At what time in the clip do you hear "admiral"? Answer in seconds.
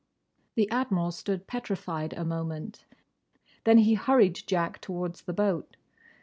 0.71-1.11